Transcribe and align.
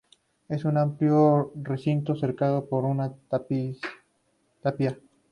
Es 0.49 0.65
un 0.65 0.77
amplio 0.79 1.51
recinto 1.61 2.15
cercado 2.15 2.67
por 2.67 2.85
una 2.85 3.13
tapia. 4.63 4.97